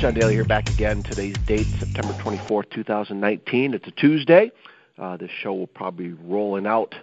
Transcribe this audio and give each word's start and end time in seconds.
John 0.00 0.14
Daly 0.14 0.34
here 0.34 0.44
back 0.44 0.70
again. 0.70 1.02
Today's 1.02 1.34
date, 1.46 1.66
September 1.80 2.12
24th, 2.22 2.70
2019. 2.70 3.74
It's 3.74 3.88
a 3.88 3.90
Tuesday. 3.90 4.52
Uh, 4.96 5.16
this 5.16 5.30
show 5.42 5.52
will 5.52 5.66
probably 5.66 6.10
be 6.10 6.12
rolling 6.22 6.68
out 6.68 6.94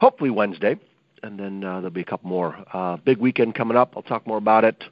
hopefully 0.00 0.30
Wednesday, 0.30 0.76
and 1.24 1.40
then 1.40 1.64
uh, 1.64 1.80
there'll 1.80 1.90
be 1.90 2.02
a 2.02 2.04
couple 2.04 2.28
more. 2.28 2.56
Uh, 2.72 2.98
big 2.98 3.18
weekend 3.18 3.56
coming 3.56 3.76
up. 3.76 3.94
I'll 3.96 4.02
talk 4.04 4.28
more 4.28 4.38
about 4.38 4.62
it 4.62 4.84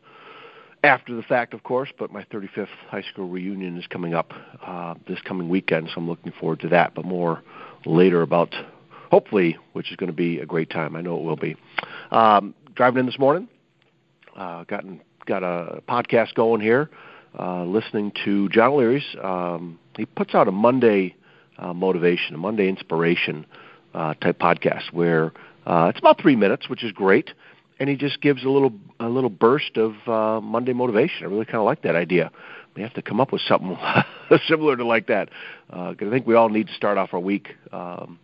after 0.83 1.15
the 1.15 1.23
fact, 1.23 1.55
of 1.55 1.63
course, 1.63 1.91
but 1.97 2.11
my 2.11 2.25
35th 2.25 2.67
high 2.89 3.03
school 3.03 3.29
reunion 3.29 3.79
is 3.79 3.87
coming 3.87 4.15
up 4.15 4.33
uh, 4.67 4.95
this 5.07 5.21
coming 5.23 5.49
weekend, 5.49 5.91
so 5.91 5.95
I'm 5.99 6.09
looking 6.09 6.33
forward 6.33 6.59
to 6.61 6.69
that, 6.71 6.95
but 6.97 7.05
more 7.05 7.41
later 7.87 8.23
about 8.23 8.53
hopefully, 9.13 9.57
which 9.75 9.93
is 9.93 9.97
going 9.97 10.11
to 10.11 10.17
be 10.17 10.41
a 10.41 10.47
great 10.47 10.71
time. 10.71 10.97
I 10.97 11.03
know 11.03 11.17
it 11.19 11.23
will 11.23 11.37
be. 11.37 11.55
Um, 12.11 12.53
driving 12.75 12.99
in 12.99 13.07
this 13.07 13.19
morning, 13.19 13.49
uh, 14.37 14.65
gotten 14.65 15.01
got 15.25 15.45
a 15.45 15.83
podcast 15.89 16.35
going 16.35 16.61
here, 16.61 16.91
uh, 17.39 17.65
listening 17.65 18.13
to 18.25 18.49
John 18.49 18.73
O'Leary's. 18.73 19.05
Um, 19.23 19.79
he 19.97 20.07
puts 20.07 20.35
out 20.35 20.49
a 20.49 20.53
Monday 20.53 21.17
uh, 21.59 21.73
motivation, 21.73 22.35
a 22.35 22.39
Monday 22.39 22.69
inspiration 22.69 23.47
uh, 23.95 24.15
type 24.15 24.39
podcast 24.39 24.93
where 24.93 25.33
uh, 25.67 25.87
it's 25.91 25.99
about 25.99 26.21
three 26.21 26.37
minutes, 26.37 26.69
which 26.69 26.85
is 26.85 26.93
great, 26.93 27.31
and 27.79 27.89
he 27.89 27.97
just 27.97 28.21
gives 28.21 28.45
a 28.45 28.49
little 28.49 28.73
a 29.01 29.09
little 29.09 29.31
burst 29.31 29.77
of 29.77 29.95
uh, 30.07 30.41
Monday 30.41 30.73
motivation. 30.73 31.25
I 31.25 31.27
really 31.27 31.45
kind 31.45 31.57
of 31.57 31.65
like 31.65 31.83
that 31.83 31.97
idea. 31.97 32.31
We 32.77 32.83
have 32.83 32.95
to 32.95 33.03
come 33.03 33.21
up 33.21 33.33
with 33.33 33.43
something 33.43 33.79
similar 34.49 34.77
to 34.77 34.85
like 34.85 35.07
that 35.07 35.29
uh, 35.73 35.95
I 35.99 36.11
think 36.11 36.27
we 36.27 36.35
all 36.35 36.49
need 36.49 36.69
to 36.69 36.75
start 36.75 36.99
off 36.99 37.11
our 37.13 37.21
week 37.21 37.57
um, 37.73 38.19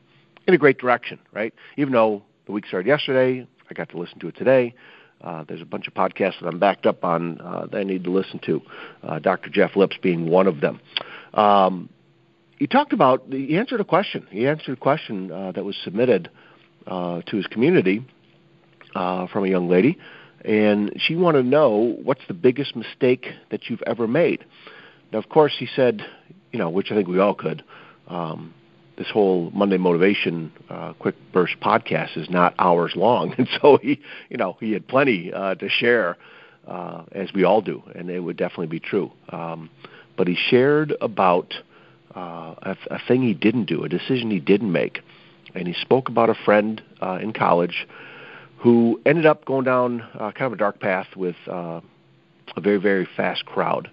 in 0.47 0.55
a 0.55 0.59
great 0.59 0.79
direction, 0.79 1.19
right? 1.33 1.53
Even 1.77 1.93
though 1.93 2.23
the 2.47 2.53
week 2.53 2.67
started 2.67 2.89
yesterday, 2.89 3.47
I 3.69 3.75
got 3.75 3.89
to 3.91 3.99
listen 3.99 4.19
to 4.21 4.29
it 4.29 4.37
today. 4.37 4.75
Uh, 5.23 5.45
there's 5.47 5.61
a 5.61 5.67
bunch 5.67 5.87
of 5.87 5.95
podcasts 5.95 6.41
that 6.41 6.47
I'm 6.47 6.59
backed 6.59 6.87
up 6.87 7.05
on 7.05 7.41
uh, 7.41 7.67
that 7.67 7.79
I 7.79 7.85
need 7.85 8.05
to 8.05 8.11
listen 8.11 8.41
to. 8.47 8.63
Uh, 9.03 9.19
Dr. 9.19 9.51
Jeff 9.51 9.77
Lips 9.77 9.97
being 10.03 10.29
one 10.29 10.47
of 10.47 10.61
them. 10.61 10.81
Um, 11.35 11.91
he 12.59 12.67
talked 12.67 12.93
about 12.93 13.25
he 13.31 13.57
answered 13.57 13.81
a 13.81 13.85
question. 13.85 14.27
He 14.31 14.47
answered 14.47 14.73
a 14.73 14.81
question 14.81 15.31
uh, 15.31 15.53
that 15.53 15.65
was 15.65 15.77
submitted 15.83 16.31
uh, 16.87 17.23
to 17.27 17.37
his 17.37 17.47
community 17.47 18.05
uh, 18.95 19.27
from 19.29 19.45
a 19.45 19.49
young 19.49 19.69
lady, 19.69 19.99
and 20.45 20.93
she 20.97 21.17
wanted 21.17 21.43
to 21.43 21.49
know 21.49 21.97
what's 22.03 22.21
the 22.29 22.35
biggest 22.35 22.77
mistake 22.77 23.27
that 23.51 23.69
you've 23.69 23.83
ever 23.87 24.07
made. 24.07 24.45
Now, 25.13 25.19
of 25.19 25.29
course, 25.29 25.55
he 25.59 25.67
said, 25.75 26.03
you 26.53 26.59
know, 26.59 26.71
which 26.71 26.91
I 26.91 26.95
think 26.95 27.09
we 27.09 27.19
all 27.19 27.35
could. 27.35 27.65
Um, 28.09 28.55
this 29.01 29.09
whole 29.11 29.51
Monday 29.55 29.79
Motivation 29.79 30.53
uh, 30.69 30.93
Quick 30.93 31.15
Burst 31.33 31.55
podcast 31.63 32.19
is 32.19 32.29
not 32.29 32.55
hours 32.59 32.93
long, 32.95 33.35
and 33.39 33.49
so 33.61 33.79
he, 33.81 33.99
you 34.29 34.37
know, 34.37 34.59
he 34.61 34.73
had 34.73 34.87
plenty 34.87 35.33
uh, 35.33 35.55
to 35.55 35.71
share, 35.71 36.19
uh, 36.69 37.05
as 37.13 37.33
we 37.35 37.43
all 37.43 37.63
do, 37.63 37.83
and 37.95 38.11
it 38.11 38.21
would 38.21 38.37
definitely 38.37 38.67
be 38.67 38.79
true. 38.79 39.11
Um, 39.31 39.71
but 40.19 40.29
he 40.29 40.37
shared 40.37 40.93
about 41.01 41.55
uh, 42.15 42.55
a, 42.61 42.77
a 42.91 42.99
thing 43.09 43.23
he 43.23 43.33
didn't 43.33 43.65
do, 43.65 43.85
a 43.85 43.89
decision 43.89 44.31
he 44.31 44.39
didn't 44.39 44.71
make, 44.71 45.01
and 45.55 45.67
he 45.67 45.73
spoke 45.73 46.11
about 46.11 46.29
a 46.29 46.35
friend 46.35 46.83
uh, 47.01 47.19
in 47.23 47.33
college 47.33 47.87
who 48.59 49.01
ended 49.07 49.25
up 49.25 49.47
going 49.47 49.65
down 49.65 50.03
uh, 50.13 50.31
kind 50.33 50.43
of 50.43 50.53
a 50.53 50.57
dark 50.57 50.79
path 50.79 51.07
with 51.17 51.37
uh, 51.51 51.81
a 52.55 52.61
very 52.61 52.77
very 52.77 53.09
fast 53.17 53.47
crowd, 53.47 53.91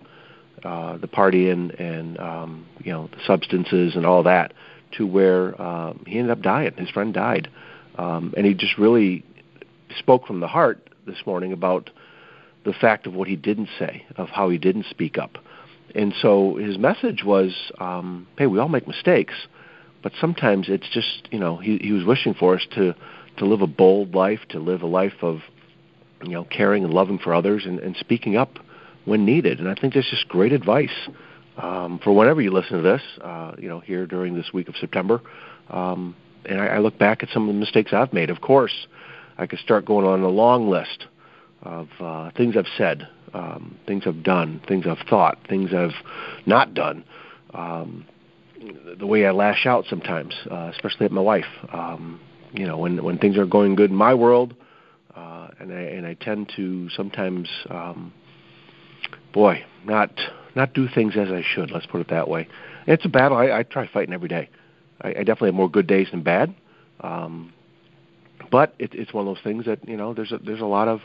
uh, 0.66 0.98
the 0.98 1.08
partying 1.08 1.74
and 1.80 2.20
um, 2.20 2.66
you 2.84 2.92
know 2.92 3.08
the 3.14 3.24
substances 3.26 3.96
and 3.96 4.06
all 4.06 4.22
that 4.24 4.52
to 4.94 5.06
where 5.06 5.60
um, 5.62 6.04
he 6.08 6.18
ended 6.18 6.32
up 6.32 6.42
dying. 6.42 6.74
His 6.78 6.90
friend 6.90 7.14
died, 7.14 7.50
um, 7.98 8.34
and 8.38 8.46
he 8.46 8.54
just 8.54 8.78
really 8.78 9.24
spoke 9.98 10.28
from 10.28 10.40
the 10.40 10.48
heart 10.48 10.90
this 11.06 11.18
morning 11.26 11.54
about 11.54 11.90
the 12.66 12.74
fact 12.74 13.08
of 13.08 13.14
what 13.14 13.28
he 13.28 13.36
didn't 13.36 13.70
say, 13.80 14.06
of 14.18 14.30
how 14.30 14.50
he 14.50 14.58
didn't 14.58 14.86
speak 14.90 15.18
up. 15.18 15.38
And 15.96 16.14
so 16.22 16.56
his 16.56 16.78
message 16.78 17.24
was, 17.24 17.72
um, 17.80 18.28
"Hey, 18.38 18.46
we 18.48 18.60
all 18.60 18.70
make 18.70 18.88
mistakes, 18.88 19.34
but 20.04 20.12
sometimes 20.20 20.68
it's 20.70 20.90
just 20.90 21.28
you 21.32 21.40
know 21.40 21.58
he 21.58 21.78
he 21.78 21.92
was 21.92 22.06
wishing 22.06 22.34
for 22.34 22.56
us 22.56 22.66
to 22.76 22.94
to 23.38 23.46
live 23.46 23.62
a 23.62 23.68
bold 23.68 24.16
life, 24.16 24.42
to 24.50 24.60
live 24.60 24.82
a 24.82 24.88
life 24.88 25.22
of 25.22 25.42
you 26.24 26.32
know 26.32 26.44
caring 26.44 26.84
and 26.84 26.94
loving 26.94 27.18
for 27.18 27.34
others, 27.34 27.66
and, 27.66 27.80
and 27.80 27.96
speaking 27.98 28.36
up 28.36 28.60
when 29.06 29.26
needed. 29.26 29.60
And 29.60 29.70
I 29.70 29.76
think 29.76 29.94
that's 29.94 30.10
just 30.10 30.28
great 30.28 30.52
advice 30.52 31.08
um, 31.58 32.00
for 32.04 32.14
whenever 32.16 32.42
you 32.42 32.52
listen 32.52 32.78
to 32.78 32.84
this, 32.84 33.02
uh, 33.22 33.54
you 33.58 33.68
know, 33.68 33.80
here 33.80 34.06
during 34.06 34.36
this 34.36 34.52
week 34.54 34.70
of 34.70 34.76
September. 34.80 35.22
Um, 35.70 36.16
and 36.46 36.62
I, 36.62 36.68
I 36.68 36.78
look 36.80 36.98
back 36.98 37.24
at 37.24 37.30
some 37.30 37.48
of 37.48 37.54
the 37.54 37.60
mistakes 37.60 37.94
I've 37.94 38.14
made. 38.14 38.30
Of 38.30 38.42
course, 38.42 38.88
I 39.38 39.48
could 39.48 39.60
start 39.60 39.86
going 39.86 40.06
on 40.06 40.22
a 40.22 40.30
long 40.30 40.70
list 40.70 41.08
of 41.64 41.90
uh, 42.00 42.32
things 42.38 42.56
I've 42.56 42.66
said, 42.78 43.08
um, 43.34 43.78
things 43.86 44.04
I've 44.06 44.24
done, 44.24 44.62
things 44.68 44.86
I've 44.88 45.06
thought, 45.10 45.40
things 45.50 45.74
I've 45.74 45.96
not 46.46 46.74
done. 46.74 47.04
Um, 47.54 48.06
the 48.98 49.06
way 49.06 49.26
I 49.26 49.32
lash 49.32 49.66
out 49.66 49.86
sometimes, 49.90 50.34
uh, 50.50 50.72
especially 50.74 51.06
at 51.06 51.12
my 51.12 51.22
wife. 51.22 51.46
Um, 51.72 52.20
you 52.54 52.66
know, 52.66 52.78
when 52.78 53.04
when 53.04 53.18
things 53.18 53.38
are 53.38 53.46
going 53.46 53.76
good 53.76 53.92
in 53.92 53.96
my 53.96 54.14
world, 54.14 54.56
uh, 55.16 55.50
and 55.60 55.72
I 55.74 55.82
and 55.82 56.08
I 56.08 56.14
tend 56.16 56.52
to 56.56 56.90
sometimes, 56.90 57.50
um, 57.70 58.14
boy, 59.34 59.64
not 59.86 60.12
not 60.58 60.74
do 60.74 60.88
things 60.94 61.16
as 61.16 61.30
I 61.30 61.44
should. 61.44 61.72
Let's 61.72 61.86
put 61.86 62.02
it 62.02 62.10
that 62.10 62.28
way. 62.28 62.48
It's 62.86 63.06
a 63.06 63.10
battle. 63.10 63.38
I, 63.38 63.60
I 63.60 63.64
try 63.64 63.88
fighting 63.88 64.14
every 64.14 64.28
day. 64.28 64.50
I, 65.02 65.10
I 65.10 65.24
definitely 65.24 65.50
have 65.50 65.56
more 65.56 65.70
good 65.70 65.88
days 65.88 66.08
than 66.12 66.24
bad, 66.24 66.54
um, 67.02 67.54
but 68.52 68.74
it, 68.80 68.94
it's 68.94 69.14
one 69.14 69.28
of 69.28 69.34
those 69.34 69.44
things 69.44 69.66
that 69.66 69.88
you 69.88 69.96
know. 69.96 70.14
There's 70.14 70.32
a, 70.32 70.40
there's 70.40 70.62
a 70.62 70.66
lot 70.66 70.88
of 70.88 71.02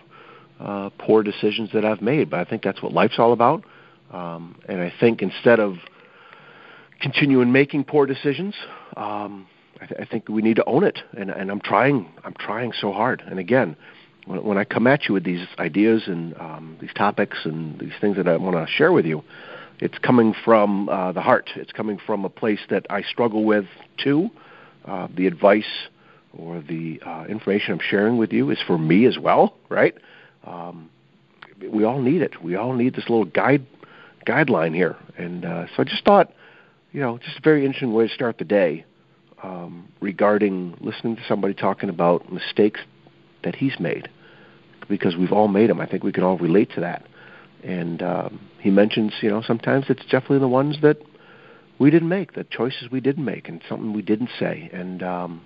uh, 0.58 0.90
poor 0.98 1.22
decisions 1.22 1.70
that 1.74 1.84
I've 1.84 2.02
made, 2.02 2.30
but 2.30 2.40
I 2.40 2.44
think 2.44 2.62
that's 2.62 2.82
what 2.82 2.92
life's 2.92 3.18
all 3.18 3.32
about. 3.32 3.64
Um, 4.10 4.56
and 4.68 4.80
I 4.80 4.92
think 5.00 5.22
instead 5.22 5.60
of 5.60 5.76
continuing 7.00 7.52
making 7.52 7.84
poor 7.84 8.06
decisions, 8.06 8.54
um, 8.96 9.46
I, 9.80 9.86
th- 9.86 10.00
I 10.00 10.04
think 10.04 10.28
we 10.28 10.42
need 10.42 10.56
to 10.56 10.64
own 10.64 10.84
it. 10.84 10.98
And, 11.16 11.30
and 11.30 11.50
I'm 11.50 11.60
trying. 11.60 12.10
I'm 12.24 12.34
trying 12.34 12.72
so 12.80 12.92
hard. 12.92 13.22
And 13.26 13.38
again, 13.38 13.76
when, 14.26 14.44
when 14.44 14.58
I 14.58 14.64
come 14.64 14.86
at 14.86 15.08
you 15.08 15.14
with 15.14 15.24
these 15.24 15.46
ideas 15.58 16.04
and 16.06 16.36
um, 16.38 16.76
these 16.80 16.92
topics 16.94 17.38
and 17.44 17.78
these 17.78 17.92
things 18.00 18.16
that 18.16 18.28
I 18.28 18.36
want 18.36 18.56
to 18.56 18.72
share 18.72 18.92
with 18.92 19.06
you, 19.06 19.22
it's 19.80 19.98
coming 19.98 20.34
from 20.44 20.88
uh, 20.88 21.12
the 21.12 21.22
heart. 21.22 21.50
It's 21.56 21.72
coming 21.72 21.98
from 22.04 22.24
a 22.24 22.28
place 22.28 22.60
that 22.70 22.86
I 22.88 23.02
struggle 23.02 23.44
with 23.44 23.64
too. 24.02 24.30
Uh, 24.84 25.08
the 25.14 25.26
advice 25.26 25.88
or 26.36 26.60
the 26.60 27.00
uh, 27.04 27.24
information 27.28 27.74
I'm 27.74 27.80
sharing 27.80 28.16
with 28.16 28.32
you 28.32 28.50
is 28.50 28.58
for 28.66 28.78
me 28.78 29.06
as 29.06 29.18
well, 29.18 29.54
right? 29.68 29.94
Um, 30.44 30.90
we 31.70 31.84
all 31.84 32.00
need 32.00 32.22
it. 32.22 32.42
We 32.42 32.56
all 32.56 32.72
need 32.74 32.94
this 32.94 33.08
little 33.08 33.24
guide 33.24 33.66
guideline 34.26 34.74
here, 34.74 34.96
and 35.18 35.44
uh, 35.44 35.66
so 35.74 35.82
I 35.82 35.84
just 35.84 36.04
thought, 36.04 36.32
you 36.92 37.00
know, 37.00 37.18
just 37.18 37.38
a 37.38 37.40
very 37.42 37.64
interesting 37.64 37.92
way 37.92 38.06
to 38.06 38.14
start 38.14 38.38
the 38.38 38.44
day 38.44 38.84
um, 39.42 39.88
regarding 40.00 40.76
listening 40.80 41.16
to 41.16 41.22
somebody 41.26 41.54
talking 41.54 41.88
about 41.88 42.32
mistakes 42.32 42.80
that 43.44 43.56
he's 43.56 43.78
made 43.78 44.08
because 44.88 45.16
we've 45.16 45.32
all 45.32 45.48
made 45.48 45.70
them. 45.70 45.80
I 45.80 45.86
think 45.86 46.04
we 46.04 46.12
can 46.12 46.25
all 46.25 46.38
relate 46.38 46.70
to 46.75 46.80
that. 46.80 47.06
And 47.62 48.03
um, 48.03 48.41
he 48.60 48.70
mentions, 48.70 49.12
you 49.22 49.30
know, 49.30 49.42
sometimes 49.42 49.86
it's 49.88 50.03
definitely 50.04 50.41
the 50.41 50.48
ones 50.48 50.78
that 50.82 50.98
we 51.78 51.91
didn't 51.91 52.08
make, 52.08 52.34
the 52.34 52.44
choices 52.44 52.91
we 52.91 53.00
didn't 53.00 53.25
make, 53.25 53.48
and 53.48 53.62
something 53.69 53.92
we 53.92 54.02
didn't 54.02 54.31
say. 54.38 54.69
And 54.72 55.02
um, 55.02 55.42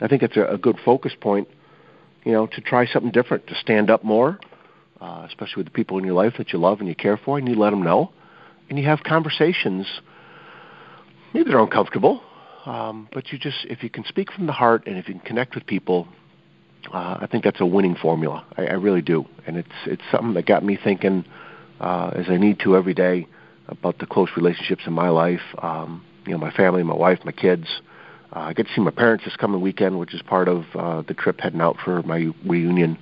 I 0.00 0.08
think 0.08 0.22
it's 0.22 0.36
a, 0.36 0.44
a 0.44 0.58
good 0.58 0.76
focus 0.84 1.12
point, 1.20 1.48
you 2.24 2.32
know, 2.32 2.46
to 2.46 2.60
try 2.60 2.86
something 2.86 3.10
different, 3.10 3.46
to 3.48 3.54
stand 3.54 3.90
up 3.90 4.02
more, 4.02 4.38
uh, 5.00 5.24
especially 5.28 5.60
with 5.60 5.66
the 5.66 5.72
people 5.72 5.98
in 5.98 6.04
your 6.04 6.14
life 6.14 6.34
that 6.38 6.52
you 6.52 6.58
love 6.58 6.80
and 6.80 6.88
you 6.88 6.94
care 6.94 7.16
for, 7.16 7.38
and 7.38 7.48
you 7.48 7.54
let 7.54 7.70
them 7.70 7.82
know, 7.82 8.12
and 8.68 8.78
you 8.78 8.84
have 8.84 9.02
conversations. 9.02 9.86
Maybe 11.34 11.50
they're 11.50 11.60
uncomfortable, 11.60 12.22
um, 12.64 13.08
but 13.12 13.30
you 13.30 13.38
just 13.38 13.64
if 13.64 13.82
you 13.82 13.90
can 13.90 14.04
speak 14.04 14.32
from 14.32 14.46
the 14.46 14.52
heart 14.52 14.86
and 14.86 14.96
if 14.96 15.08
you 15.08 15.14
can 15.14 15.22
connect 15.22 15.54
with 15.54 15.66
people 15.66 16.08
uh, 16.92 17.18
I 17.20 17.28
think 17.30 17.44
that's 17.44 17.60
a 17.60 17.66
winning 17.66 17.96
formula. 17.96 18.46
I, 18.56 18.66
I 18.66 18.72
really 18.74 19.02
do, 19.02 19.26
and 19.46 19.56
it's 19.56 19.68
it's 19.86 20.02
something 20.10 20.34
that 20.34 20.46
got 20.46 20.64
me 20.64 20.78
thinking, 20.82 21.24
uh, 21.80 22.12
as 22.14 22.26
I 22.28 22.36
need 22.36 22.60
to 22.60 22.76
every 22.76 22.94
day, 22.94 23.26
about 23.68 23.98
the 23.98 24.06
close 24.06 24.30
relationships 24.36 24.82
in 24.86 24.92
my 24.92 25.08
life. 25.08 25.42
Um, 25.58 26.04
you 26.26 26.32
know, 26.32 26.38
my 26.38 26.50
family, 26.50 26.82
my 26.82 26.94
wife, 26.94 27.20
my 27.24 27.32
kids. 27.32 27.66
Uh, 28.34 28.40
I 28.40 28.52
get 28.52 28.66
to 28.66 28.72
see 28.74 28.82
my 28.82 28.90
parents 28.90 29.24
this 29.24 29.36
coming 29.36 29.60
weekend, 29.60 29.98
which 29.98 30.14
is 30.14 30.20
part 30.22 30.48
of 30.48 30.64
uh, 30.74 31.02
the 31.02 31.14
trip 31.14 31.40
heading 31.40 31.60
out 31.60 31.76
for 31.82 32.02
my 32.02 32.28
reunion 32.44 32.98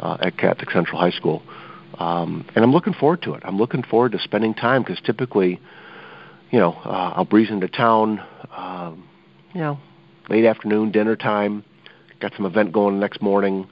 uh, 0.00 0.16
at 0.20 0.36
Catholic 0.36 0.70
Central 0.70 0.98
High 0.98 1.12
School. 1.12 1.42
Um, 1.98 2.44
and 2.56 2.64
I'm 2.64 2.72
looking 2.72 2.92
forward 2.92 3.22
to 3.22 3.34
it. 3.34 3.42
I'm 3.44 3.56
looking 3.56 3.84
forward 3.84 4.12
to 4.12 4.18
spending 4.18 4.52
time 4.52 4.82
because 4.82 5.00
typically, 5.04 5.60
you 6.50 6.58
know, 6.58 6.72
uh, 6.72 7.12
I'll 7.14 7.24
breeze 7.24 7.50
into 7.50 7.68
town, 7.68 8.20
um, 8.56 9.08
you 9.54 9.60
know, 9.60 9.78
late 10.28 10.44
afternoon, 10.44 10.90
dinner 10.90 11.14
time 11.14 11.64
got 12.24 12.36
some 12.36 12.46
event 12.46 12.72
going 12.72 12.94
the 12.94 13.00
next 13.00 13.20
morning. 13.20 13.68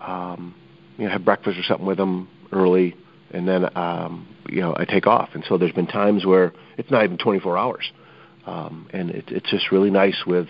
Um, 0.00 0.54
you 0.96 1.04
know, 1.04 1.10
have 1.10 1.24
breakfast 1.24 1.58
or 1.58 1.62
something 1.62 1.86
with 1.86 1.98
them 1.98 2.28
early, 2.50 2.96
and 3.30 3.46
then 3.46 3.76
um, 3.76 4.26
you 4.48 4.60
know 4.60 4.74
I 4.76 4.84
take 4.84 5.06
off. 5.06 5.30
And 5.34 5.44
so 5.48 5.58
there's 5.58 5.72
been 5.72 5.86
times 5.86 6.24
where 6.24 6.52
it's 6.78 6.90
not 6.90 7.04
even 7.04 7.18
24 7.18 7.58
hours, 7.58 7.92
um, 8.46 8.88
and 8.92 9.10
it, 9.10 9.24
it's 9.28 9.50
just 9.50 9.70
really 9.70 9.90
nice 9.90 10.24
with 10.26 10.48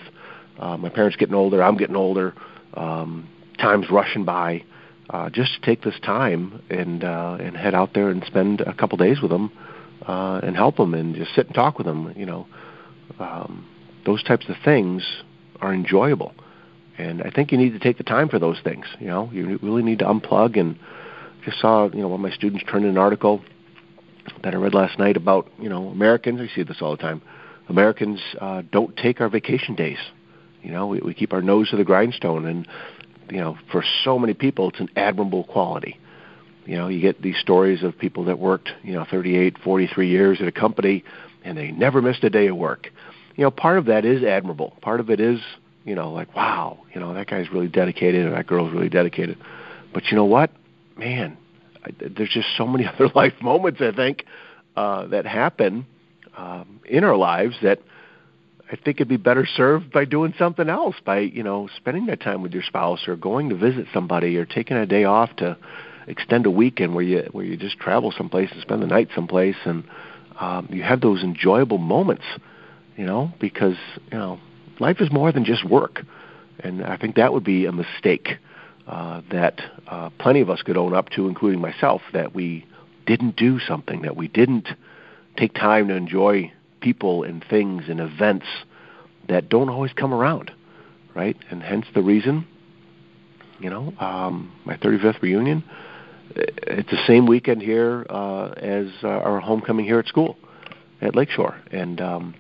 uh, 0.59 0.77
my 0.77 0.89
parents 0.89 1.17
getting 1.17 1.35
older, 1.35 1.63
I'm 1.63 1.77
getting 1.77 1.97
older, 1.97 2.35
um, 2.75 3.29
time's 3.59 3.91
rushing 3.91 4.25
by. 4.25 4.65
Uh, 5.11 5.29
just 5.29 5.53
to 5.55 5.61
take 5.61 5.83
this 5.83 5.99
time 6.03 6.63
and 6.71 7.03
uh, 7.05 7.37
and 7.41 7.57
head 7.57 7.75
out 7.75 7.93
there 7.93 8.09
and 8.09 8.25
spend 8.25 8.61
a 8.61 8.73
couple 8.73 8.97
days 8.97 9.21
with 9.21 9.31
them, 9.33 9.51
uh, 10.07 10.41
and 10.45 10.55
help 10.57 10.77
them 10.77 10.95
and 10.95 11.17
just 11.17 11.35
sit 11.35 11.47
and 11.47 11.55
talk 11.55 11.77
with 11.77 11.87
them. 11.87 12.15
You 12.17 12.25
know, 12.25 12.47
um, 13.19 13.67
those 14.07 14.23
types 14.23 14.47
of 14.49 14.55
things 14.65 15.05
are 15.61 15.75
enjoyable, 15.75 16.35
and 17.03 17.23
I 17.23 17.31
think 17.31 17.51
you 17.51 17.59
need 17.59 17.73
to 17.73 17.79
take 17.79 17.99
the 17.99 18.05
time 18.05 18.29
for 18.29 18.39
those 18.39 18.61
things. 18.63 18.87
You 19.01 19.09
know, 19.09 19.29
you 19.33 19.59
really 19.63 19.83
need 19.83 19.99
to 20.01 20.05
unplug. 20.05 20.59
And 20.59 20.79
just 21.45 21.61
saw, 21.61 21.89
you 21.91 22.01
know, 22.01 22.09
one 22.09 22.21
of 22.21 22.31
my 22.31 22.31
students 22.31 22.65
turned 22.71 22.85
in 22.85 22.93
an 22.93 22.99
article 22.99 23.43
that 24.45 24.55
I 24.55 24.57
read 24.57 24.75
last 24.75 24.99
night 24.99 25.17
about, 25.17 25.51
you 25.59 25.69
know, 25.69 25.89
Americans. 25.89 26.41
I 26.41 26.55
see 26.55 26.63
this 26.63 26.79
all 26.81 26.93
the 26.97 27.03
time. 27.03 27.21
Americans 27.69 28.21
uh, 28.41 28.63
don't 28.71 28.97
take 28.97 29.21
our 29.21 29.29
vacation 29.29 29.75
days. 29.75 29.99
You 30.63 30.71
know, 30.71 30.87
we, 30.87 31.01
we 31.01 31.15
keep 31.15 31.33
our 31.33 31.43
nose 31.43 31.71
to 31.71 31.77
the 31.77 31.85
grindstone, 31.85 32.47
and 32.47 32.69
you 33.31 33.39
know, 33.39 33.57
for 33.73 33.85
so 34.05 34.19
many 34.19 34.35
people, 34.35 34.69
it's 34.69 34.81
an 34.81 34.91
admirable 34.95 35.45
quality. 35.45 35.99
You 36.67 36.77
know, 36.77 36.87
you 36.87 37.01
get 37.01 37.21
these 37.21 37.39
stories 37.39 37.83
of 37.83 37.99
people 37.99 38.27
that 38.27 38.39
worked, 38.39 38.69
you 38.85 38.93
know, 38.93 39.05
38, 39.11 39.59
43 39.59 40.09
years 40.09 40.39
at 40.41 40.47
a 40.47 40.53
company, 40.53 41.03
and 41.43 41.59
they 41.59 41.73
never 41.73 42.01
missed 42.01 42.23
a 42.23 42.31
day 42.31 42.47
of 42.47 42.57
work. 42.57 42.89
You 43.35 43.45
know, 43.45 43.51
part 43.51 43.79
of 43.79 43.87
that 43.87 44.05
is 44.05 44.23
admirable. 44.23 44.77
Part 44.81 45.01
of 45.01 45.11
it 45.11 45.19
is, 45.19 45.41
you 45.85 45.95
know, 45.95 46.13
like, 46.13 46.35
wow, 46.35 46.79
you 46.95 47.01
know, 47.01 47.15
that 47.15 47.29
guy's 47.29 47.51
really 47.53 47.69
dedicated, 47.69 48.27
or 48.27 48.31
that 48.31 48.47
girl's 48.47 48.73
really 48.73 48.89
dedicated. 48.89 49.39
But 49.93 50.05
you 50.11 50.17
know 50.17 50.25
what, 50.25 50.51
man, 50.97 51.37
I, 51.85 51.91
there's 51.99 52.31
just 52.31 52.49
so 52.57 52.67
many 52.67 52.87
other 52.95 53.09
life 53.15 53.35
moments 53.41 53.81
I 53.81 53.93
think 53.93 54.25
uh, 54.77 55.07
that 55.09 55.27
happen 55.27 55.87
um, 56.37 56.81
in 56.89 57.05
our 57.05 57.17
lives 57.17 57.57
that 57.63 57.81
I 58.71 58.77
think 58.77 58.99
it'd 58.99 59.09
be 59.09 59.19
better 59.19 59.45
served 59.45 59.93
by 59.93 60.07
doing 60.07 60.33
something 60.39 60.69
else, 60.69 60.97
by 61.05 61.19
you 61.19 61.43
know 61.43 61.69
spending 61.77 62.07
that 62.07 62.21
time 62.21 62.41
with 62.43 62.53
your 62.53 62.63
spouse, 62.63 63.07
or 63.07 63.17
going 63.17 63.51
to 63.51 63.57
visit 63.57 63.87
somebody, 63.93 64.37
or 64.39 64.47
taking 64.47 64.79
a 64.79 64.87
day 64.87 65.05
off 65.05 65.35
to 65.37 65.59
extend 66.07 66.47
a 66.47 66.51
weekend 66.51 66.95
where 66.95 67.05
you 67.05 67.29
where 67.33 67.45
you 67.45 67.57
just 67.57 67.79
travel 67.79 68.15
someplace 68.17 68.51
and 68.51 68.63
spend 68.63 68.83
the 68.83 68.87
night 68.87 69.09
someplace, 69.15 69.57
and 69.67 69.85
um, 70.41 70.69
you 70.71 70.83
have 70.83 71.03
those 71.03 71.23
enjoyable 71.23 71.77
moments, 71.77 72.25
you 72.97 73.05
know, 73.05 73.31
because 73.39 73.77
you 74.11 74.17
know 74.17 74.41
life 74.83 75.01
is 75.01 75.11
more 75.11 75.33
than 75.33 75.45
just 75.45 75.65
work, 75.65 76.05
and 76.59 76.85
I 76.85 76.97
think 76.99 77.17
that 77.17 77.33
would 77.33 77.45
be 77.45 77.65
a 77.65 77.73
mistake 77.73 78.37
uh, 78.87 79.23
that 79.31 79.61
uh, 79.87 80.11
plenty 80.19 80.41
of 80.41 80.51
us 80.51 80.61
could 80.63 80.77
own 80.77 80.93
up 80.93 81.09
to, 81.11 81.29
including 81.29 81.61
myself, 81.61 82.03
that 82.13 82.35
we 82.35 82.67
didn't 83.07 83.37
do 83.37 83.59
something, 83.61 84.03
that 84.03 84.17
we 84.17 84.29
didn't 84.29 84.69
take 85.37 85.55
time 85.55 85.89
to 85.89 85.95
enjoy 85.95 86.53
people 86.81 87.23
and 87.23 87.45
things 87.49 87.85
and 87.89 88.01
events 88.01 88.47
that 89.29 89.49
don't 89.49 89.69
always 89.69 89.93
come 89.93 90.13
around, 90.13 90.51
right? 91.15 91.37
And 91.51 91.63
hence 91.63 91.87
the 91.95 92.03
reason, 92.03 92.47
you 93.61 93.71
know, 93.71 93.95
um, 94.01 94.53
my 94.65 94.77
35th 94.77 95.23
reunion. 95.23 95.63
It's 96.35 96.91
the 96.91 97.05
same 97.07 97.27
weekend 97.27 97.63
here 97.63 98.05
uh, 98.11 98.49
as 98.57 98.89
uh, 99.05 99.09
our 99.09 99.39
homecoming 99.39 99.85
here 99.85 100.01
at 100.01 100.07
school 100.07 100.37
at 101.01 101.15
Lakeshore, 101.15 101.57
and 101.71 102.01
um, 102.01 102.35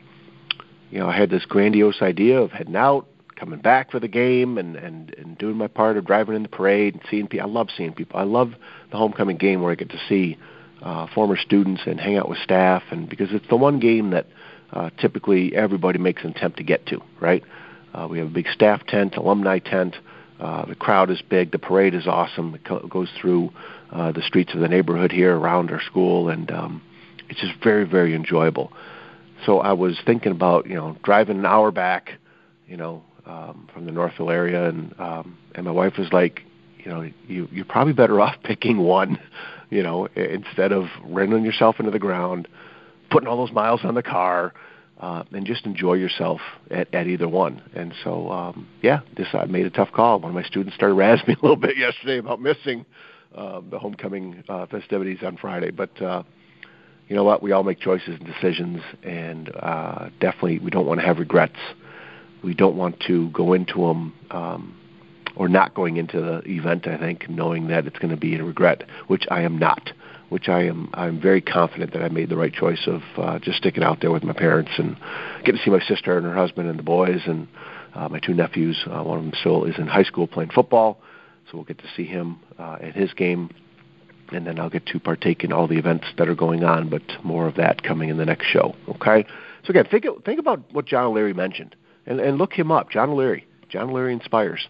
you 0.92 0.98
know, 0.98 1.08
I 1.08 1.16
had 1.16 1.30
this 1.30 1.46
grandiose 1.46 2.02
idea 2.02 2.38
of 2.38 2.52
heading 2.52 2.76
out, 2.76 3.06
coming 3.36 3.60
back 3.60 3.90
for 3.90 3.98
the 3.98 4.08
game, 4.08 4.58
and 4.58 4.76
and 4.76 5.14
and 5.14 5.38
doing 5.38 5.56
my 5.56 5.66
part 5.66 5.96
of 5.96 6.04
driving 6.04 6.36
in 6.36 6.42
the 6.42 6.50
parade 6.50 6.94
and 6.94 7.02
seeing 7.10 7.26
people. 7.26 7.48
I 7.48 7.50
love 7.50 7.68
seeing 7.74 7.94
people. 7.94 8.20
I 8.20 8.24
love 8.24 8.52
the 8.90 8.98
homecoming 8.98 9.38
game 9.38 9.62
where 9.62 9.72
I 9.72 9.74
get 9.74 9.88
to 9.90 10.00
see 10.06 10.36
uh, 10.82 11.06
former 11.14 11.38
students 11.38 11.80
and 11.86 11.98
hang 11.98 12.18
out 12.18 12.28
with 12.28 12.38
staff, 12.38 12.82
and 12.90 13.08
because 13.08 13.28
it's 13.32 13.48
the 13.48 13.56
one 13.56 13.80
game 13.80 14.10
that 14.10 14.26
uh, 14.70 14.90
typically 14.98 15.56
everybody 15.56 15.98
makes 15.98 16.22
an 16.24 16.32
attempt 16.32 16.58
to 16.58 16.62
get 16.62 16.84
to, 16.88 17.00
right? 17.20 17.42
Uh, 17.94 18.06
we 18.10 18.18
have 18.18 18.28
a 18.28 18.30
big 18.30 18.48
staff 18.48 18.84
tent, 18.86 19.16
alumni 19.16 19.58
tent. 19.58 19.96
Uh, 20.38 20.66
the 20.66 20.74
crowd 20.74 21.10
is 21.10 21.22
big. 21.22 21.52
The 21.52 21.58
parade 21.58 21.94
is 21.94 22.06
awesome. 22.06 22.54
It 22.54 22.64
co- 22.66 22.86
goes 22.86 23.08
through 23.18 23.50
uh, 23.90 24.12
the 24.12 24.22
streets 24.22 24.52
of 24.52 24.60
the 24.60 24.68
neighborhood 24.68 25.10
here 25.10 25.34
around 25.34 25.70
our 25.70 25.80
school, 25.80 26.28
and 26.28 26.50
um, 26.50 26.82
it's 27.30 27.40
just 27.40 27.54
very, 27.62 27.84
very 27.84 28.14
enjoyable. 28.14 28.72
So 29.46 29.60
I 29.60 29.72
was 29.72 29.98
thinking 30.04 30.32
about, 30.32 30.66
you 30.66 30.74
know, 30.74 30.96
driving 31.02 31.38
an 31.38 31.46
hour 31.46 31.70
back, 31.70 32.12
you 32.66 32.76
know, 32.76 33.02
um, 33.26 33.68
from 33.72 33.86
the 33.86 33.92
Northville 33.92 34.30
area, 34.30 34.68
and 34.68 34.98
um, 34.98 35.38
and 35.54 35.64
my 35.64 35.72
wife 35.72 35.94
was 35.98 36.12
like, 36.12 36.40
you 36.78 36.90
know, 36.90 37.10
you 37.28 37.48
you're 37.52 37.64
probably 37.64 37.92
better 37.92 38.20
off 38.24 38.36
picking 38.42 38.78
one 38.78 39.18
you 39.72 39.82
know, 39.82 40.06
instead 40.14 40.70
of 40.70 40.84
running 41.02 41.46
yourself 41.46 41.76
into 41.78 41.90
the 41.90 41.98
ground, 41.98 42.46
putting 43.10 43.26
all 43.26 43.38
those 43.38 43.54
miles 43.54 43.80
on 43.84 43.94
the 43.94 44.02
car, 44.02 44.52
uh, 45.00 45.24
and 45.32 45.46
just 45.46 45.64
enjoy 45.64 45.94
yourself 45.94 46.42
at, 46.70 46.94
at 46.94 47.06
either 47.06 47.26
one. 47.26 47.62
And 47.74 47.94
so, 48.04 48.30
um, 48.30 48.68
yeah, 48.82 49.00
this 49.16 49.28
I 49.32 49.46
made 49.46 49.64
a 49.64 49.70
tough 49.70 49.90
call. 49.90 50.20
One 50.20 50.28
of 50.28 50.34
my 50.34 50.42
students 50.42 50.76
started 50.76 50.94
razzing 50.98 51.26
me 51.26 51.36
a 51.40 51.42
little 51.42 51.56
bit 51.56 51.78
yesterday 51.78 52.18
about 52.18 52.38
missing 52.38 52.84
uh, 53.34 53.62
the 53.70 53.78
homecoming 53.78 54.44
uh, 54.48 54.66
festivities 54.66 55.18
on 55.22 55.38
Friday, 55.38 55.70
but. 55.70 56.00
Uh, 56.00 56.22
you 57.12 57.16
know 57.16 57.24
what? 57.24 57.42
We 57.42 57.52
all 57.52 57.62
make 57.62 57.78
choices 57.78 58.18
and 58.18 58.24
decisions, 58.24 58.80
and 59.02 59.54
uh, 59.54 60.08
definitely 60.18 60.60
we 60.60 60.70
don't 60.70 60.86
want 60.86 60.98
to 60.98 61.06
have 61.06 61.18
regrets. 61.18 61.58
We 62.42 62.54
don't 62.54 62.74
want 62.74 63.00
to 63.00 63.28
go 63.32 63.52
into 63.52 63.86
them 63.86 64.14
um, 64.30 64.74
or 65.36 65.46
not 65.46 65.74
going 65.74 65.98
into 65.98 66.22
the 66.22 66.38
event, 66.50 66.86
I 66.86 66.96
think, 66.96 67.28
knowing 67.28 67.68
that 67.68 67.86
it's 67.86 67.98
going 67.98 68.14
to 68.14 68.16
be 68.16 68.34
a 68.36 68.42
regret, 68.42 68.84
which 69.08 69.24
I 69.30 69.42
am 69.42 69.58
not. 69.58 69.90
Which 70.30 70.48
I 70.48 70.62
am, 70.62 70.88
I'm 70.94 71.20
very 71.20 71.42
confident 71.42 71.92
that 71.92 72.02
I 72.02 72.08
made 72.08 72.30
the 72.30 72.36
right 72.38 72.50
choice 72.50 72.86
of 72.86 73.02
uh, 73.18 73.38
just 73.40 73.58
sticking 73.58 73.82
out 73.82 74.00
there 74.00 74.10
with 74.10 74.24
my 74.24 74.32
parents 74.32 74.70
and 74.78 74.96
getting 75.44 75.58
to 75.58 75.64
see 75.66 75.70
my 75.70 75.84
sister 75.84 76.16
and 76.16 76.24
her 76.24 76.34
husband 76.34 76.70
and 76.70 76.78
the 76.78 76.82
boys 76.82 77.20
and 77.26 77.46
uh, 77.94 78.08
my 78.08 78.20
two 78.20 78.32
nephews. 78.32 78.82
Uh, 78.86 79.02
one 79.02 79.18
of 79.18 79.24
them 79.24 79.34
still 79.38 79.64
is 79.64 79.74
in 79.76 79.86
high 79.86 80.04
school 80.04 80.26
playing 80.26 80.48
football, 80.48 80.98
so 81.44 81.58
we'll 81.58 81.64
get 81.64 81.76
to 81.76 81.90
see 81.94 82.06
him 82.06 82.40
uh, 82.58 82.78
at 82.80 82.94
his 82.94 83.12
game, 83.12 83.50
and 84.34 84.46
then 84.46 84.58
I'll 84.58 84.70
get 84.70 84.86
to 84.86 85.00
partake 85.00 85.44
in 85.44 85.52
all 85.52 85.66
the 85.66 85.78
events 85.78 86.06
that 86.18 86.28
are 86.28 86.34
going 86.34 86.64
on. 86.64 86.88
But 86.88 87.02
more 87.22 87.46
of 87.46 87.56
that 87.56 87.82
coming 87.82 88.08
in 88.08 88.16
the 88.16 88.24
next 88.24 88.46
show. 88.46 88.74
Okay. 88.88 89.26
So 89.64 89.70
again, 89.70 89.86
think 89.90 90.04
think 90.24 90.40
about 90.40 90.60
what 90.72 90.86
John 90.86 91.06
O'Leary 91.06 91.34
mentioned, 91.34 91.76
and, 92.06 92.20
and 92.20 92.38
look 92.38 92.52
him 92.52 92.70
up. 92.70 92.90
John 92.90 93.10
O'Leary. 93.10 93.46
John 93.68 93.90
O'Leary 93.90 94.12
inspires. 94.12 94.68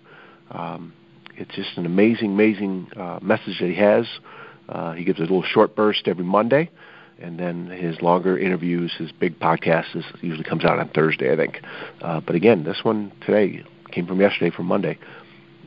Um, 0.50 0.93
it's 1.37 1.55
just 1.55 1.76
an 1.76 1.87
amazing, 1.87 2.32
amazing 2.32 2.88
uh, 2.97 3.19
message 3.23 3.59
that 3.61 3.69
he 3.69 3.75
has. 3.76 4.06
Uh, 4.69 4.93
he 4.93 5.05
gives 5.05 5.19
a 5.19 5.23
little 5.23 5.43
short 5.43 5.75
burst 5.75 6.06
every 6.06 6.25
Monday, 6.25 6.70
and 7.19 7.38
then 7.38 7.67
his 7.67 8.00
longer 8.00 8.38
interviews, 8.38 8.93
his 8.99 9.11
big 9.12 9.38
podcast, 9.41 9.97
is, 9.97 10.05
usually 10.20 10.44
comes 10.44 10.64
out 10.64 10.79
on 10.79 10.88
Thursday, 10.91 11.32
I 11.32 11.37
think. 11.37 11.61
Uh, 12.00 12.21
but 12.21 12.37
again, 12.37 12.64
this 12.64 12.81
one 12.83 13.12
today 13.25 13.64
came 13.90 14.07
from 14.07 14.21
yesterday, 14.21 14.54
from 14.54 14.66
Monday. 14.66 14.99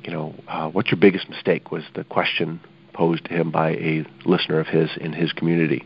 You 0.04 0.12
know, 0.12 0.36
uh, 0.48 0.70
what's 0.70 0.92
your 0.92 1.00
biggest 1.00 1.30
mistake? 1.30 1.72
Was 1.72 1.84
the 1.96 2.04
question 2.04 2.62
posed 2.96 3.25
to 3.25 3.32
him 3.32 3.52
by 3.52 3.72
a 3.72 4.06
listener 4.25 4.60
of 4.60 4.68
his 4.68 4.90
in 5.00 5.14
his 5.14 5.32
community, 5.34 5.86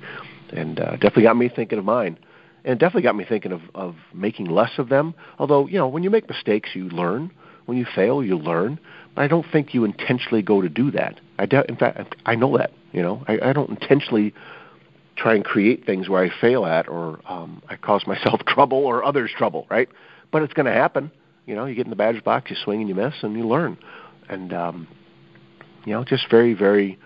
and 0.54 0.80
uh, 0.80 0.92
definitely 0.92 1.24
got 1.24 1.38
me 1.38 1.50
thinking 1.50 1.80
of 1.80 1.86
mine 1.86 2.18
and 2.66 2.80
definitely 2.80 3.04
got 3.04 3.16
me 3.16 3.25
thinking 3.28 3.51
of 3.51 3.62
of 3.75 3.96
making 4.13 4.46
less 4.46 4.72
of 4.78 4.89
them. 4.89 5.13
Although 5.38 5.68
you 5.68 5.78
know, 5.78 5.88
when 5.88 6.04
you 6.04 6.10
make 6.10 6.30
mistakes, 6.30 6.70
you 6.74 6.89
learn. 6.89 7.32
When 7.66 7.78
you 7.78 7.86
fail, 7.96 8.24
you 8.24 8.38
learn. 8.38 8.80
But 9.16 9.24
I 9.24 9.28
don't 9.28 9.46
think 9.51 9.74
you 9.74 9.84
intentionally 9.84 10.42
go 10.42 10.62
to 10.62 10.70
do 10.70 10.89
that. 10.92 11.20
I 11.38 11.46
de- 11.46 11.68
in 11.70 11.75
fact, 11.75 12.16
I 12.25 12.36
know 12.36 12.58
that. 12.58 12.72
You 12.92 13.04
know, 13.04 13.24
I, 13.28 13.38
I 13.50 13.54
don't 13.54 13.70
intentionally 13.70 14.34
try 15.16 15.36
and 15.36 15.46
create 15.46 15.86
things 15.86 16.10
where 16.10 16.24
I 16.24 16.32
fail 16.42 16.66
at 16.66 16.88
or 16.88 17.20
um, 17.28 17.62
I 17.70 17.75
cause 17.75 18.08
myself 18.08 18.42
trouble 18.48 18.86
or 18.86 19.04
others 19.04 19.32
trouble, 19.38 19.68
right? 19.70 19.89
But 20.32 20.42
it's 20.42 20.54
going 20.54 20.66
to 20.66 20.74
happen. 20.74 21.12
You 21.46 21.56
know, 21.56 21.66
you 21.66 21.75
get 21.75 21.86
in 21.86 21.89
the 21.92 21.96
batter's 21.96 22.24
box, 22.24 22.50
you 22.50 22.56
swing 22.63 22.80
and 22.80 22.89
you 22.89 22.96
miss, 22.96 23.13
and 23.22 23.36
you 23.38 23.48
learn. 23.48 23.78
And 24.30 24.54
um, 24.54 24.88
you 25.86 25.94
know, 25.94 26.04
just 26.04 26.30
very, 26.30 26.54
very 26.54 27.00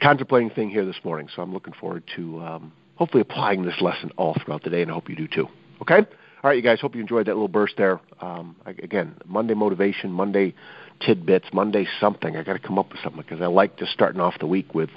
contemplating 0.00 0.50
thing 0.50 0.70
here 0.70 0.84
this 0.84 0.98
morning. 1.04 1.28
So 1.34 1.42
I'm 1.42 1.52
looking 1.52 1.74
forward 1.74 2.04
to 2.16 2.40
um, 2.40 2.72
hopefully 2.96 3.20
applying 3.20 3.64
this 3.64 3.80
lesson 3.80 4.10
all 4.16 4.36
throughout 4.44 4.62
the 4.62 4.70
day, 4.70 4.82
and 4.82 4.90
I 4.90 4.94
hope 4.94 5.08
you 5.08 5.16
do 5.16 5.28
too. 5.28 5.48
Okay. 5.82 5.98
All 5.98 6.50
right, 6.50 6.56
you 6.56 6.62
guys. 6.62 6.80
Hope 6.80 6.94
you 6.94 7.00
enjoyed 7.00 7.26
that 7.26 7.34
little 7.34 7.48
burst 7.48 7.74
there. 7.76 8.00
Um, 8.20 8.56
again, 8.66 9.14
Monday 9.26 9.54
motivation, 9.54 10.12
Monday 10.12 10.54
tidbits, 11.00 11.46
Monday 11.52 11.86
something. 12.00 12.36
I 12.36 12.42
got 12.42 12.54
to 12.54 12.58
come 12.58 12.78
up 12.78 12.90
with 12.90 13.00
something 13.02 13.22
because 13.22 13.40
I 13.40 13.46
like 13.46 13.78
just 13.78 13.92
starting 13.92 14.20
off 14.20 14.34
the 14.38 14.46
week 14.46 14.74
with 14.74 14.90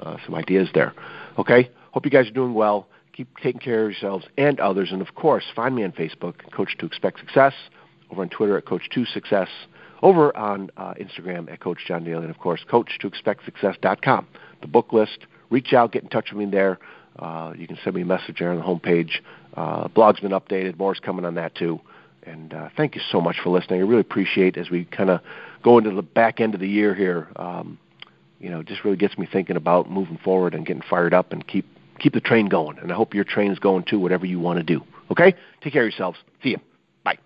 uh, 0.00 0.16
some 0.24 0.34
ideas 0.34 0.68
there. 0.74 0.94
Okay. 1.38 1.70
Hope 1.92 2.04
you 2.04 2.10
guys 2.10 2.26
are 2.26 2.32
doing 2.32 2.54
well. 2.54 2.88
Keep 3.12 3.36
taking 3.42 3.60
care 3.60 3.84
of 3.84 3.92
yourselves 3.92 4.26
and 4.36 4.58
others, 4.58 4.90
and 4.90 5.00
of 5.00 5.14
course, 5.14 5.44
find 5.54 5.76
me 5.76 5.84
on 5.84 5.92
Facebook, 5.92 6.34
Coach 6.52 6.76
to 6.78 6.86
Expect 6.86 7.20
Success, 7.20 7.52
over 8.10 8.22
on 8.22 8.28
Twitter 8.28 8.58
at 8.58 8.64
Coach 8.64 8.88
to 8.92 9.04
Success, 9.04 9.48
over 10.04 10.36
on 10.36 10.70
uh, 10.76 10.92
Instagram 11.00 11.50
at 11.50 11.60
Coach 11.60 11.78
John 11.88 12.04
Daly, 12.04 12.22
and 12.22 12.30
of 12.30 12.38
course, 12.38 12.62
Coach 12.70 12.98
to 13.00 13.06
Expect 13.06 13.44
Success.com. 13.46 14.28
The 14.60 14.68
book 14.68 14.92
list. 14.92 15.26
Reach 15.50 15.72
out, 15.72 15.92
get 15.92 16.02
in 16.02 16.10
touch 16.10 16.30
with 16.30 16.38
me 16.38 16.50
there. 16.50 16.78
Uh, 17.18 17.54
you 17.56 17.66
can 17.66 17.78
send 17.82 17.96
me 17.96 18.02
a 18.02 18.04
message 18.04 18.36
there 18.38 18.50
on 18.50 18.56
the 18.56 18.62
homepage. 18.62 19.20
Uh, 19.54 19.88
blog's 19.88 20.20
been 20.20 20.32
updated. 20.32 20.78
More's 20.78 21.00
coming 21.00 21.24
on 21.24 21.36
that 21.36 21.54
too. 21.54 21.80
And 22.22 22.52
uh, 22.52 22.68
thank 22.76 22.94
you 22.94 23.00
so 23.10 23.20
much 23.20 23.36
for 23.42 23.50
listening. 23.50 23.80
I 23.80 23.84
really 23.84 24.00
appreciate 24.00 24.56
as 24.58 24.68
we 24.68 24.84
kind 24.84 25.10
of 25.10 25.20
go 25.62 25.78
into 25.78 25.90
the 25.90 26.02
back 26.02 26.40
end 26.40 26.54
of 26.54 26.60
the 26.60 26.68
year 26.68 26.94
here. 26.94 27.28
Um, 27.36 27.78
you 28.40 28.50
know, 28.50 28.62
just 28.62 28.84
really 28.84 28.96
gets 28.96 29.16
me 29.16 29.26
thinking 29.30 29.56
about 29.56 29.90
moving 29.90 30.18
forward 30.18 30.54
and 30.54 30.66
getting 30.66 30.82
fired 30.82 31.14
up 31.14 31.32
and 31.32 31.46
keep 31.46 31.66
keep 31.98 32.12
the 32.12 32.20
train 32.20 32.46
going. 32.46 32.78
And 32.78 32.92
I 32.92 32.94
hope 32.94 33.14
your 33.14 33.24
train's 33.24 33.58
going 33.58 33.84
too, 33.84 33.98
whatever 33.98 34.26
you 34.26 34.38
want 34.38 34.58
to 34.58 34.64
do. 34.64 34.82
Okay? 35.10 35.34
Take 35.62 35.72
care 35.72 35.82
of 35.82 35.86
yourselves. 35.86 36.18
See 36.42 36.50
you. 36.50 36.58
Bye. 37.04 37.18